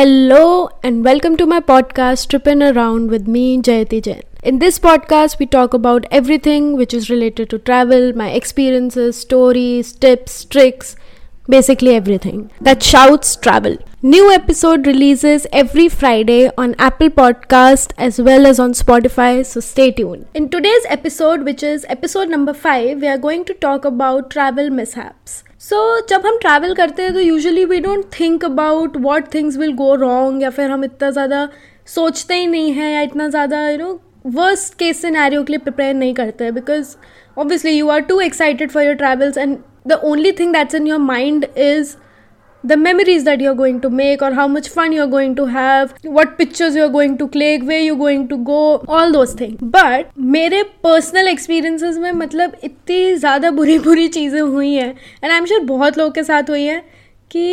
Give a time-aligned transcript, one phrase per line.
[0.00, 4.22] Hello and welcome to my podcast Trippin' Around with me, Jayati Jain.
[4.42, 9.92] In this podcast, we talk about everything which is related to travel, my experiences, stories,
[9.92, 10.96] tips, tricks,
[11.46, 13.76] basically everything that shouts travel.
[14.00, 19.92] New episode releases every Friday on Apple Podcast as well as on Spotify, so stay
[19.92, 20.26] tuned.
[20.32, 24.70] In today's episode, which is episode number 5, we are going to talk about travel
[24.70, 25.44] mishaps.
[25.70, 29.56] So so, जब हम travel करते हैं तो usually we don't think about what things
[29.56, 31.48] will go wrong या फिर हम इतना ज़्यादा
[31.86, 33.92] सोचते ही नहीं हैं या इतना ज़्यादा you know
[34.38, 36.94] worst case scenario के लिए प्रिपेयर नहीं करते हैं because
[37.36, 39.56] obviously you are too excited for your travels and
[39.86, 41.94] the only thing that's in your mind is
[42.63, 45.93] the memories that you're going to make or how much fun you're going to have
[46.03, 50.11] what pictures you're going to click where you're going to go all those things but
[50.35, 55.45] मेरे personal experiences में मतलब इतनी ज़्यादा बुरी बुरी चीज़ें हुई हैं एंड आई एम
[55.45, 56.81] श्योर बहुत लोगों के साथ हुई हैं
[57.31, 57.45] कि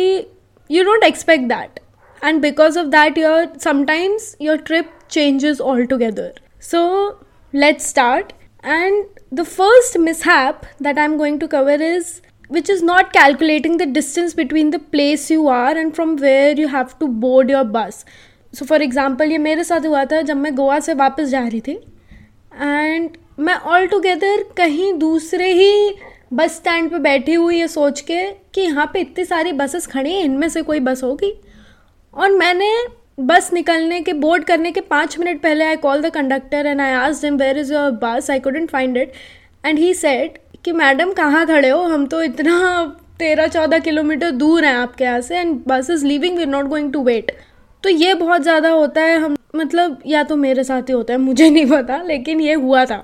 [0.69, 1.79] you don't expect that
[2.21, 6.27] and because of that your sometimes your trip changes altogether
[6.67, 6.83] so
[7.53, 8.31] let's start
[8.75, 12.13] and the first mishap that i'm going to cover is
[12.50, 16.68] which is not calculating the distance between the place you are and from where you
[16.68, 18.04] have to board your bus.
[18.54, 21.60] So for example ये मेरे साथ हुआ था जब मैं गोवा से वापस जा रही
[21.60, 21.72] थी
[22.60, 25.94] एंड मैं ऑल टुगेदर कहीं दूसरे ही
[26.32, 28.22] बस स्टैंड पे बैठी हुई ये सोच के
[28.54, 31.32] कि यहाँ पे इतनी सारी बसेस खड़ी हैं, इनमें से कोई बस होगी?
[32.14, 32.72] और मैंने
[33.20, 36.92] बस निकलने के बोर्ड करने के पाँच मिनट पहले I call the conductor and I
[36.92, 39.12] आज them where is your bus I couldn't find it
[39.64, 41.82] and he said कि मैडम, कहाँ खड़े हो?
[41.84, 42.84] हम तो इतना
[43.18, 46.92] तेरह चौदह किलोमीटर दूर हैं आपके यहाँ से and bus is leaving we not going
[46.92, 47.32] to wait
[47.84, 51.18] तो ये बहुत ज़्यादा होता है, हम मतलब या तो मेरे साथ ही होता है,
[51.20, 52.98] मुझे नहीं पता, लेकिन ये हुआ था।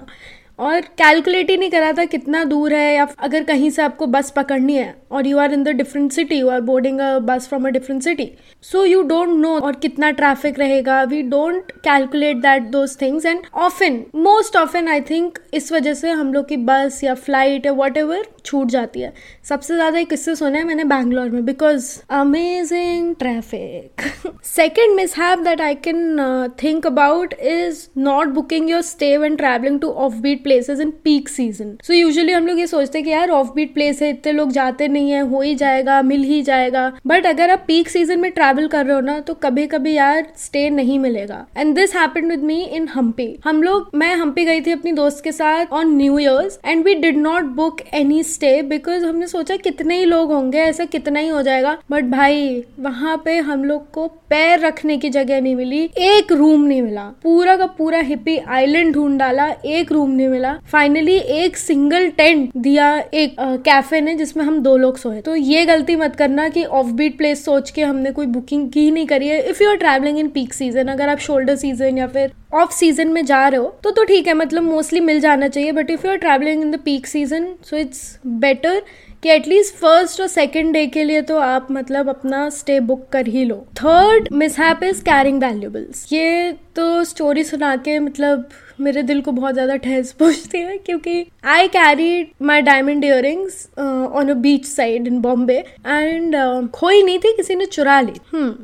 [0.59, 4.31] और कैलकुलेट ही नहीं करा था कितना दूर है या अगर कहीं से आपको बस
[4.37, 7.67] पकड़नी है और you are in the different city you are boarding a bus from
[7.67, 8.31] a different city
[8.65, 13.41] so you don't know और कितना ट्रैफ़िक रहेगा। We don't calculate that those things and
[13.55, 17.73] often most often I think इस वजह से हम लोग की bus या फ़्लाइट या
[17.73, 17.99] वट
[18.45, 19.13] छूट जाती है।
[19.49, 24.03] सबसे ज़्यादा एक किस्से सुने हैं मैंने बैंगलोर में because amazing traffic
[24.45, 29.89] second mishap that I can think about is not booking your stay one travelling to
[30.23, 33.53] offbeat places in peak season so usually हम लोग ये सोचते हैं कि यार ऑफ़
[33.55, 37.27] बीट प्लेस है, इतने लोग जाते नहीं है, हो ही जाएगा, मिल ही जाएगा। बट
[37.27, 40.69] अगर आप पीक सीज़न में ट्रैवल कर रहे हो ना तो कभी कभी यार स्टे
[40.71, 44.73] नहीं मिलेगा। And this happen with me in Hampi हम लोग, मैं हम्पी गई थी
[44.73, 49.05] अपनी दोस्त के साथ on new years and we did not book any stay because
[49.05, 53.37] हमने सोचा कितने ही लोग होंगे, ऐसा कितना ही हो जाएगा। बट भाई, वहाँ पे
[53.41, 57.67] हम लोग को पैर रखने की जगह नहीं मिली, एक रूम नहीं मिला। पूरा का
[57.69, 63.37] पूरा हिप्पी आइलैंड ढूंढ डाला, एक रूम नहीं मिला। फाइनली एक सिंगल टेंट दिया एक
[63.41, 67.17] कैफ़े ने जिसमें हम दो लोग सोए। तो ये गलती मत करना कि ऑफ़ बीट
[67.19, 70.29] प्लेस सोच के हमने कोई बुकिंग की नहीं करी है। If you are travelling in
[70.31, 73.91] peak season अगर आप शोल्डर सीज़न या फिर ऑफ़ सीज़न में जा रहे हो तो
[73.91, 76.79] तो ठीक है मतलब मोस्टली मिल जाना चाहिए। But if you are travelling in the
[76.85, 78.83] peak season so it's better
[79.25, 83.27] कि एटलीस्ट फ़र्स्ट और सेकेंड डे के लिए तो आप मतलब अपना स्टे बुक कर
[83.27, 88.49] ही लो। Third mishap is carrying valuables ये तो स्टोरी सुना के मतलब
[88.81, 94.31] मेरे दिल को बहुत ज़्यादा ठहस पहुँचती है क्योंकि I carry my diamond earrings on
[94.31, 96.37] a beach side in Bombay and
[96.75, 98.55] खोई नहीं थी किसी ने चुरा ली। हम्म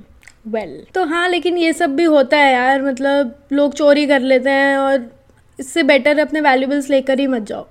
[0.46, 4.20] वेल well, तो हाँ लेकिन ये सब भी होता है यार मतलब लोग चोरी कर
[4.22, 5.10] लेते हैं और
[5.58, 7.66] इससे बेटर अपने वैल्यूबल्स लेकर ही मत जाओ।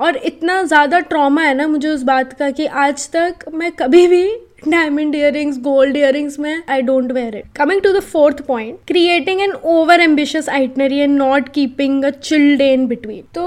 [0.00, 4.06] और इतना ज़्यादा ट्रॉमा है ना मुझे उस बात का कि आज तक मैं कभी
[4.06, 4.24] भी
[4.68, 9.40] डायमंड इयरिंग्स गोल्ड इयरिंग्स में I don't wear it coming to the fourth point creating
[9.40, 13.46] an over ambitious itinerary and not keeping a chill day in between तो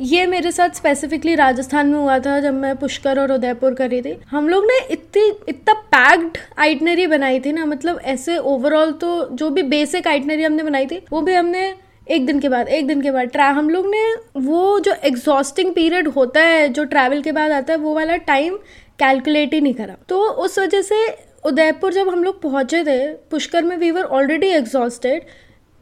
[0.00, 4.02] ये मेरे साथ स्पेसिफिकली राजस्थान में हुआ था जब मैं पुष्कर और उदयपुर कर रही
[4.02, 9.08] थी। हम लोग ने इतनी, इतना पैक्ड आइटनरी बनाई थी ना मतलब ऐसे ओवरऑल तो
[9.32, 11.72] जो भी बेसिक आइटनरी हमने बनाई थी, वो भी हमने
[12.08, 14.02] एक दिन के बाद, एक दिन के बाद। ट्रा हम लोग ने
[14.40, 18.56] वो जो एग्जॉस्टिंग पीरियड होता है, जो ट्रैवल के बाद आता है, वो वाला टाइम
[18.98, 21.06] कैलकुलेट ही नहीं करा। तो उस वजह से
[21.46, 25.26] उदयपुर जब हम लोग पहुँचे थे, पुष्कर में we were already exhausted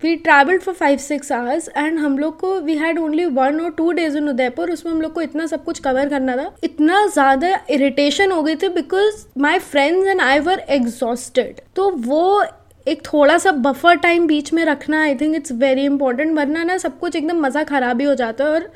[0.02, 3.70] we travelled for five six hours and हम लोग को वी हैड ओनली वन और
[3.70, 7.06] टू डेज़ इन उदयपुर। उसमें हम लोग को इतना सब कुछ कवर करना था। इतना
[7.06, 12.44] ज़्यादा इरिटेशन हो गई थी because my friends and I were exhausted तो वो
[12.86, 16.76] एक थोड़ा सा बफर टाइम बीच में रखना I think it's very important वरना ना
[16.78, 18.70] सब कुछ एकदम मज़ा ख़राब ही हो जाता है और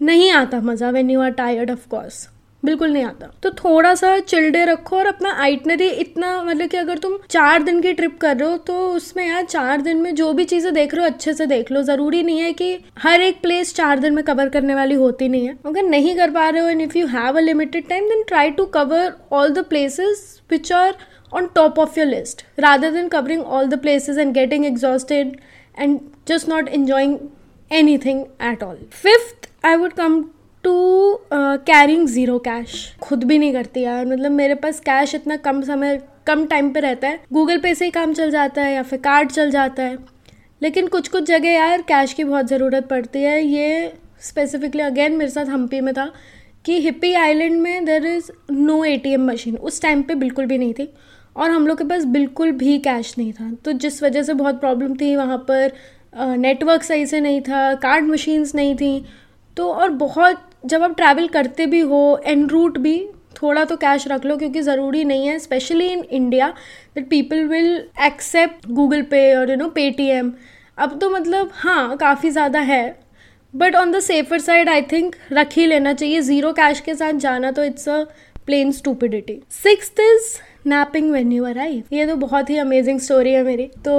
[0.00, 2.28] नहीं आता मज़ा when you are tired of course
[2.66, 6.98] बिल्कुल नहीं आता। तो थोड़ा सा चिल्डे रखो और अपना आइटनरी इतना मतलब कि अगर
[6.98, 10.32] तुम चार दिन की ट्रिप कर रहे हो तो उसमें यार चार दिन में जो
[10.32, 13.40] भी चीज़ें देख रहे हो अच्छे से देख लो। ज़रूरी नहीं है कि हर एक
[13.42, 16.62] प्लेस चार दिन में कवर करने वाली होती नहीं है। अगर नहीं कर पा रहे
[16.62, 20.24] हो and if you have a limited time then try to cover all the places
[20.50, 20.94] which are
[21.32, 25.32] on top of your list rather than covering all the places and getting exhausted
[25.84, 25.98] and
[26.30, 27.16] just not enjoying
[27.70, 28.20] anything
[28.50, 28.76] at all.
[29.00, 30.14] Fifth, I would come
[30.66, 32.72] to carrying zero cash
[33.02, 36.80] खुद भी नहीं करती यार। मतलब मेरे पास cash इतना कम समय, कम time पे
[36.80, 39.82] रहता है। गूगल पे से ही काम चल जाता है या फिर कार्ड चल जाता
[39.82, 39.96] है।
[40.62, 43.92] लेकिन कुछ कुछ जगह यार कैश की बहुत ज़रूरत पड़ती है। ये
[44.22, 46.10] स्पेसिफिकली अगेन मेरे साथ हम्पी में था
[46.64, 50.72] कि हिप्पी आइलैंड में there is no ATM machine उस टाइम पे बिल्कुल भी नहीं
[50.74, 50.88] थी।
[51.36, 54.60] और हम लोग के पास बिल्कुल भी कैश नहीं था। तो जिस वजह से बहुत
[54.60, 55.72] प्रॉब्लम थी वहाँ पर
[56.38, 59.04] नेटवर्क सही से नहीं था कार्ड मशीन्स नहीं थी।
[59.56, 62.98] तो और बहुत जब आप ट्रैवल करते भी हो एन रूट भी,
[63.36, 66.48] थोड़ा तो कैश रख लो क्योंकि ज़रूरी नहीं है specially in India
[66.94, 67.72] that people will
[68.06, 70.32] accept Google Pay और यू नो पेटीएम
[70.78, 72.84] अब तो मतलब हाँ काफ़ी ज़्यादा है
[73.54, 77.12] but on the safer side I think रख ही लेना चाहिए। ज़ीरो कैश के साथ
[77.20, 78.02] जाना तो it's a
[78.46, 83.42] plain stupidity six is napping when you arrive ये तो बहुत ही अमेजिंग स्टोरी है
[83.44, 83.94] मेरी। तो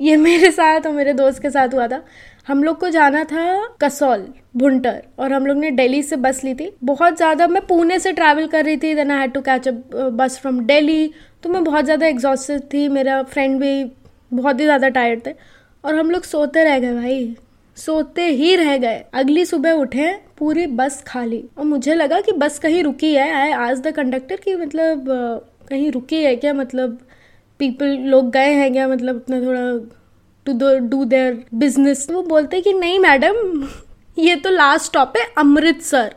[0.00, 2.02] ये मेरे साथ और मेरे दोस्त के साथ हुआ था।
[2.46, 3.44] हम लोग को जाना था
[3.80, 4.26] कसौल,
[4.56, 8.12] भुंटर, और हम लोग ने दिल्ली से बस ली थी। बहुत ज़्यादा मैं पुणे से
[8.12, 9.72] ट्रैवल कर रही थी then I had to catch a
[10.12, 11.10] bus from Delhi
[11.42, 13.84] तो मैं बहुत ज़्यादा एग्जॉस्टेड थी, मेरा फ्रेंड भी
[14.32, 15.34] बहुत ही ज़्यादा टायर्ड थे।
[15.84, 17.36] और हम लोग सोते रह गए भाई।
[17.76, 22.58] सोते ही रह गए। अगली सुबह उठे, पूरी बस खाली। और मुझे लगा कि बस
[22.58, 25.04] कहीं रुकी है। आई आज द कंडक्टर की मतलब
[25.68, 26.54] कहीं रुकी है क्या?
[26.54, 26.98] मतलब
[27.60, 28.88] पीपल लोग गए हैं क्या?
[28.88, 29.60] मतलब अपना थोड़ा
[30.46, 33.66] टू डू देयर बिज़नेस वो बोलते कि, नहीं, मैडम,
[34.18, 36.14] ये तो लास्ट स्टॉप है, अमृतसर.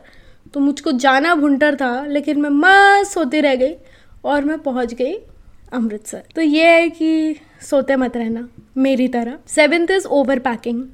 [0.54, 3.74] तो मुझको जाना भुंटर था, लेकिन मैं मस्त सोती रह गई
[4.24, 5.14] और मैं पहुँच गई
[5.72, 7.36] अमृतसर। तो ये है कि
[7.70, 10.84] सोते मत रहना, मेरी तरह। सेवेंथ इज़ ओवर पैकिंग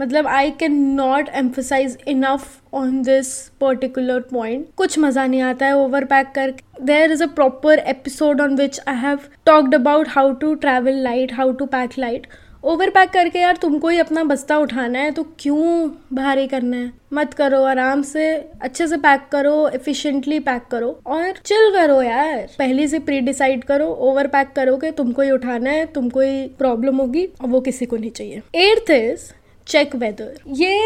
[0.00, 3.28] मतलब I can not emphasise enough on this
[3.60, 8.40] particular point कुछ मज़ा नहीं आता है ओवर पैक कर there is a proper episode
[8.40, 12.26] on which I have talked about how to travel light how to pack light
[12.64, 16.92] over pack करके यार तुमको ही अपना बस्ता उठाना है तो क्यों भारी करना है?
[17.12, 18.32] मत करो, आराम से
[18.62, 23.64] अच्छे से पैक करो एफिशिएंटली पैक करो और चिल करो यार। पहले से प्री डिसाइड
[23.64, 27.86] करो ओवर पैक करोगे, तुमको ही उठाना है, तुमको ही प्रॉब्लम होगी और वो किसी
[27.86, 29.32] को नहीं चाहिए। Eighth is
[29.66, 30.40] check weather.
[30.54, 30.78] ये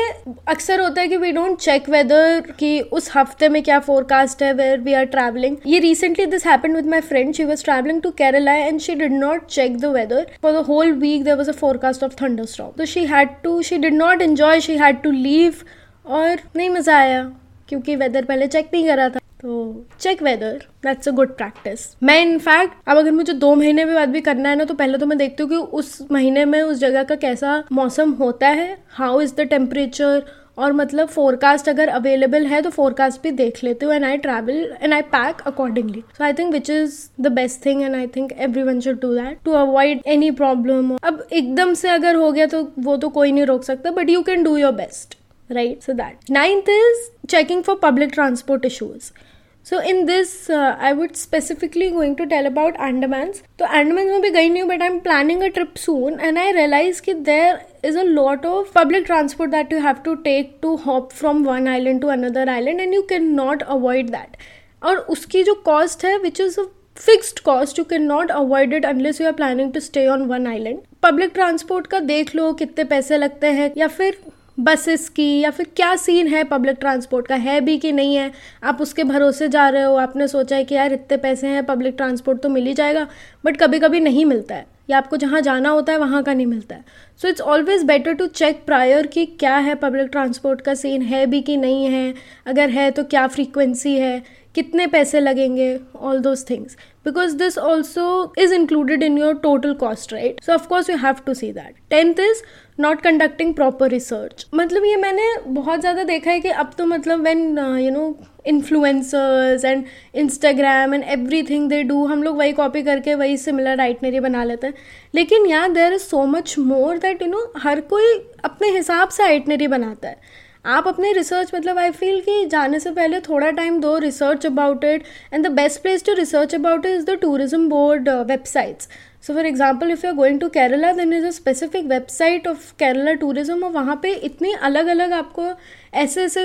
[0.49, 4.53] अक्सर होता है कि वी डोंट चेक वेदर कि उस हफ़्ते में क्या फोरकास्ट है
[4.55, 8.11] वेयर वी आर ट्रैवलिंग ये recently this happened with my friend she was travelling to
[8.19, 11.53] Kerala and she did not check the weather for the whole week there was a
[11.55, 15.63] forecast of thunderstorm तो she had to she did not enjoy she had to leave
[16.07, 17.23] और नहीं मज़ा आया,
[17.69, 22.21] क्योंकि weather पहले check नहीं करा था। तो check weather that's a good practice मैं
[22.23, 25.07] इनफैक्ट अब अगर मुझे दो महीने में बाद भी करना है ना तो पहले तो
[25.07, 29.21] मैं देखती हूँ कि उस महीने में, उस जगह का कैसा मौसम होता है हाउ
[29.21, 30.23] इज़ द टेम्परेचर
[30.59, 34.77] और मतलब फोरकास्ट अगर अवेलेबल है तो फोरकास्ट भी देख लेते हो and I travel
[34.83, 38.33] and I pack accordingly so I think which is the best thing and I think
[38.63, 42.63] everyone should do that to avoid any problem अब एकदम से अगर हो गया तो
[42.79, 45.17] वो तो कोई नहीं रोक सकता but you can do your best
[45.51, 49.27] right so that ninth is checking for public transport transport
[49.71, 54.31] so in this I would specifically going to tell about Andamans तो अंडमैंस में भी
[54.31, 57.59] गई नहीं हूँ but I am planning a trip soon and I realise कि there
[57.85, 61.69] is a lot of public transport that you have to take to hop from one
[61.69, 64.37] island to another island and you can not avoid that
[64.83, 66.65] और उसकी जो cost है which is a
[66.97, 70.47] fixed cost you can not avoid it unless you are planning to stay on one
[70.47, 74.19] island public transport का देख लो कितने पैसे लगते हैं, या फिर
[74.59, 77.35] बसेस की, या फिर क्या सीन है पब्लिक ट्रांसपोर्ट का?
[77.35, 78.31] है भी कि नहीं है?
[78.65, 79.95] आप उसके भरोसे जा रहे हो?
[79.97, 83.07] आपने सोचा है कि यार इतने पैसे हैं पब्लिक ट्रांसपोर्ट तो मिल ही जाएगा
[83.45, 86.47] बट कभी कभी नहीं मिलता है। या आपको जहाँ जाना होता है, वहाँ का नहीं
[86.47, 86.85] मिलता है।
[87.23, 91.25] So it's always better to check prior कि क्या है पब्लिक ट्रांसपोर्ट का सीन है
[91.27, 92.15] भी कि नहीं है?
[92.47, 94.23] अगर है तो क्या फ्रीक्वेंसी है?
[94.55, 95.79] कितने पैसे लगेंगे?
[95.97, 96.77] All those things
[97.09, 98.07] because this also
[98.39, 102.21] is included in your total cost right so of course you have to see that tenth
[102.21, 102.43] is
[102.81, 107.21] not conducting proper research मतलब ये मैंने बहुत ज़्यादा देखा है कि अब तो मतलब
[107.21, 108.15] when you know
[108.47, 109.85] influencers and
[110.15, 111.05] Instagram and
[111.43, 114.75] everything they do हम लोग वही कॉपी करके वही सिमिलर आइटनरी बना लेते हैं।
[115.15, 118.13] लेकिन यहाँ there is so much more that you know हर कोई
[118.45, 122.91] अपने हिसाब से आइटनरी बनाता है। आप अपने रिसर्च मतलब आई फील कि जाने से
[122.91, 126.97] पहले थोड़ा टाइम दो research about it and the best place to research about it
[126.97, 128.89] is the tourism board websites
[129.27, 132.73] so for example if you are going to Kerala then is a specific website of
[132.79, 135.49] Kerala tourism और वहाँ पे इतने अलग अलग आपको
[135.95, 136.45] ऐसे ऐसे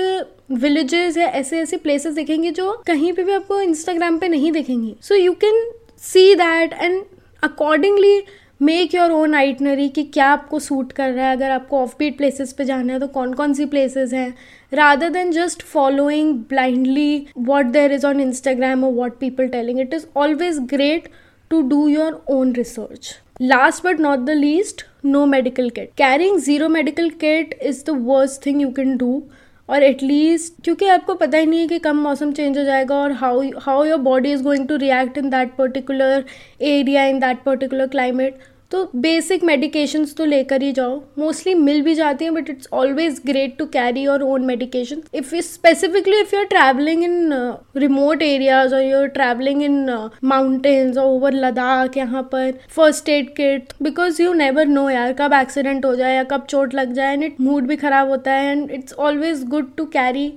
[0.52, 4.94] villages या ऐसे ऐसे प्लेसेस दिखेंगे जो कहीं पे भी आपको इंस्टाग्राम पे नहीं दिखेंगी.
[5.02, 5.70] So you can
[6.02, 7.02] see that and
[7.42, 8.18] accordingly
[8.64, 12.16] make your own itinerary कि क्या आपको सूट कर रहा है अगर आपको ऑफ़ बीट
[12.18, 14.28] प्लेसेस पे जाना है तो कौन कौन सी प्लेसेस हैं
[14.72, 19.94] rather than just following blindly what there is on Instagram और what people telling it
[19.94, 21.08] is always great
[21.50, 23.14] to do your own research.
[23.40, 25.94] Last but not the least, no medical kit.
[25.96, 29.14] Carrying zero medical kit is the worst thing you can do.
[29.68, 33.12] और at least क्योंकि आपको पता ही नहीं है कि कब मौसम change हो जाएगा और
[33.20, 36.24] how how your body is going to react in that particular
[36.62, 38.40] area in that particular climate
[38.70, 43.20] तो बेसिक मेडिकेशंस तो लेकर ही जाओ। मोस्टली मिल भी जाती हैं but it's always
[43.26, 47.32] great to carry your own medication if you specifically if you are travelling in
[47.76, 53.34] remote areas और you are travelling in mountains और ओवर लद्दाख यहाँ पर first aid
[53.36, 57.12] kit because you never know यार कब accident हो जाए या कब चोट लग जाए
[57.12, 60.32] एंड इट मूड भी खराब होता है and it's always good to carry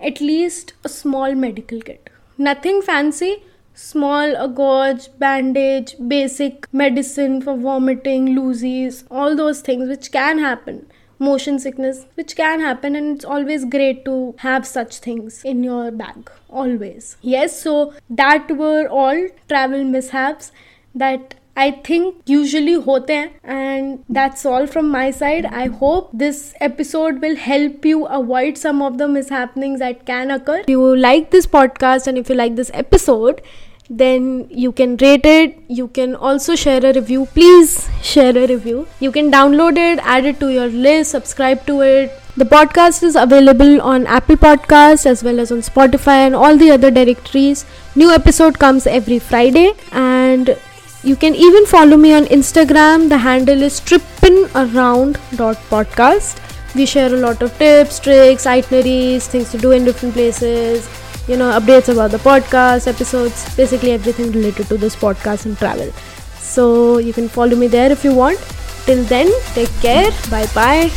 [0.00, 3.36] at least a small medical kit nothing fancy
[3.78, 10.84] small a gauge bandage basic medicine for vomiting loosies all those things which can happen
[11.20, 15.92] motion sickness which can happen and it's always great to have such things in your
[15.92, 17.76] bag always yes so
[18.10, 20.50] that were all travel mishaps
[20.94, 25.44] that I think usually hote hain and that's all from my side.
[25.60, 30.60] I hope this episode will help you avoid some of the mishappenings that can occur.
[30.60, 33.42] If you like this podcast and if you like this episode,
[33.90, 35.56] then you can rate it.
[35.68, 37.24] You can also share a review.
[37.26, 38.86] Please share a review.
[39.00, 42.12] You can download it add it to your list subscribe to it.
[42.36, 46.70] The podcast is available on apple podcast as well as on spotify and all the
[46.70, 47.64] other directories.
[47.96, 50.56] New episode comes every friday and
[51.02, 53.08] you can even follow me on instagram.
[53.08, 59.70] The handle is trippinaround.podcast we share a lot of tips tricks itineraries things to do
[59.70, 60.86] in different places
[61.28, 65.92] you know updates about the podcast episodes basically everything related to this podcast and travel.
[66.38, 68.38] So you can follow me there if you want.
[68.86, 70.10] Till then take care.
[70.30, 70.90] Bye bye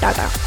[0.00, 0.43] tata